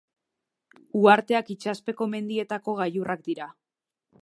[0.99, 3.51] Uharteak itsaspeko mendietako gailurrak dira.